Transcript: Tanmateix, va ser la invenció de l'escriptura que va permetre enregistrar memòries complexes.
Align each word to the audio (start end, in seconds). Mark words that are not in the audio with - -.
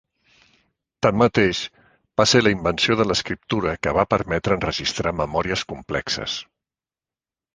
Tanmateix, 1.05 1.59
va 2.21 2.25
ser 2.31 2.39
la 2.45 2.53
invenció 2.55 2.97
de 3.01 3.07
l'escriptura 3.09 3.75
que 3.83 3.93
va 3.99 4.07
permetre 4.15 4.57
enregistrar 4.61 5.13
memòries 5.21 5.65
complexes. 5.75 6.39